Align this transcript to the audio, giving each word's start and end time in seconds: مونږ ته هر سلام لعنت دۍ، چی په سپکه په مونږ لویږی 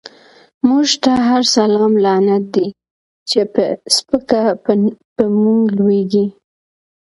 مونږ 0.67 0.89
ته 1.03 1.11
هر 1.29 1.43
سلام 1.55 1.93
لعنت 2.05 2.43
دۍ، 2.53 2.67
چی 3.29 3.39
په 3.53 3.63
سپکه 3.95 4.41
په 5.17 5.23
مونږ 5.41 5.61
لویږی 5.77 6.25